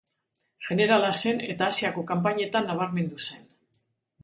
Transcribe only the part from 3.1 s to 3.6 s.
zen.